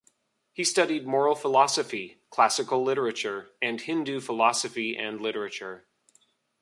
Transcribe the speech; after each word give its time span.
He 0.51 0.63
studied 0.63 1.05
moral 1.05 1.35
philosophy, 1.35 2.23
classical 2.31 2.81
literature, 2.81 3.51
and 3.61 3.79
Hindu 3.81 4.19
philosophy 4.21 4.97
and 4.97 5.21
literature. 5.21 5.85